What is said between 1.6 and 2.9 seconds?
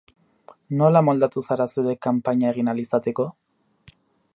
zure kanpaina egin ahal